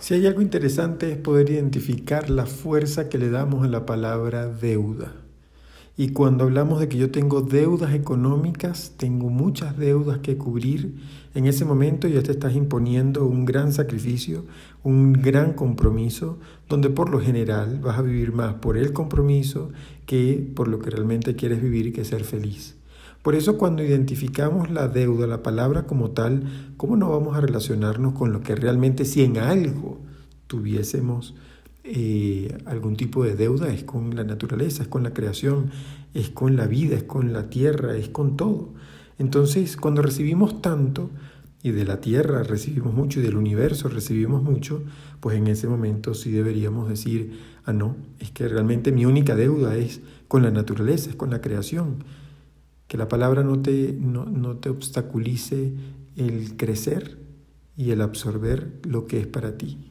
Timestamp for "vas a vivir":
17.80-18.32